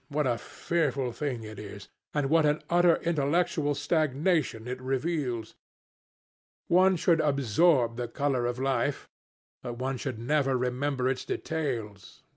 What 0.09 0.25
a 0.25 0.39
fearful 0.39 1.11
thing 1.11 1.43
it 1.43 1.59
is! 1.59 1.87
And 2.11 2.31
what 2.31 2.43
an 2.43 2.63
utter 2.71 2.95
intellectual 3.03 3.75
stagnation 3.75 4.67
it 4.67 4.81
reveals! 4.81 5.53
One 6.69 6.95
should 6.95 7.21
absorb 7.21 7.97
the 7.97 8.07
colour 8.07 8.47
of 8.47 8.57
life, 8.57 9.07
but 9.61 9.73
one 9.77 9.97
should 9.97 10.17
never 10.17 10.57
remember 10.57 11.07
its 11.07 11.23
details. 11.23 12.23